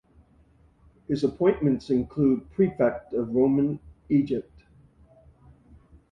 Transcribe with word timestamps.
His 1.07 1.23
appointments 1.23 1.91
include 1.91 2.49
prefect 2.53 3.13
of 3.13 3.35
Roman 3.35 3.79
Egypt. 4.09 4.63